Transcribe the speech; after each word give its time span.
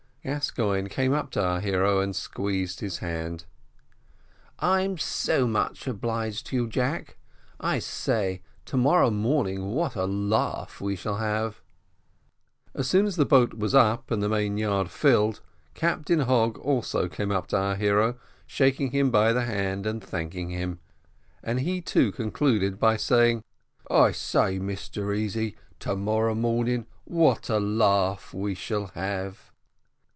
Gascoigne 0.23 0.87
came 0.87 1.13
up 1.13 1.31
to 1.31 1.43
our 1.43 1.59
hero 1.59 1.99
and 1.99 2.15
squeezed 2.15 2.79
his 2.79 2.99
hand. 2.99 3.45
"I'm 4.59 4.99
so 4.99 5.47
much 5.47 5.87
obliged 5.87 6.45
to 6.45 6.55
you, 6.55 6.67
Jack. 6.67 7.17
I 7.59 7.79
say, 7.79 8.43
tomorrow 8.63 9.09
morning 9.09 9.71
what 9.71 9.95
a 9.95 10.05
laugh 10.05 10.79
we 10.79 10.95
shall 10.95 11.15
have!" 11.15 11.63
As 12.75 12.87
soon 12.87 13.07
as 13.07 13.15
the 13.15 13.25
boat 13.25 13.55
was 13.55 13.73
up, 13.73 14.11
and 14.11 14.21
the 14.21 14.29
mainyard 14.29 14.91
filled, 14.91 15.41
Captain 15.73 16.19
Hogg 16.19 16.59
also 16.59 17.07
came 17.09 17.31
up 17.31 17.47
to 17.47 17.57
our 17.57 17.75
hero, 17.75 18.19
shaking 18.45 18.91
him 18.91 19.09
by 19.09 19.33
the 19.33 19.45
hand 19.45 19.87
and 19.87 20.03
thanking 20.03 20.51
him; 20.51 20.77
and 21.41 21.61
he, 21.61 21.81
too, 21.81 22.11
concluded 22.11 22.77
by 22.77 22.95
saying, 22.95 23.43
"I 23.89 24.11
say, 24.11 24.59
Mr 24.59 25.17
Easy, 25.17 25.55
to 25.79 25.95
morrow 25.95 26.35
morning 26.35 26.85
what 27.05 27.49
a 27.49 27.59
laugh 27.59 28.35
we 28.35 28.53
shall 28.53 28.85
have!" 28.93 29.47